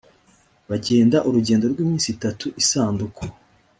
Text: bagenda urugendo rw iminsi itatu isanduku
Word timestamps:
bagenda 0.69 1.17
urugendo 1.27 1.65
rw 1.71 1.77
iminsi 1.85 2.07
itatu 2.15 2.45
isanduku 2.61 3.23